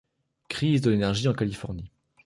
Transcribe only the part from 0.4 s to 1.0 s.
Crise de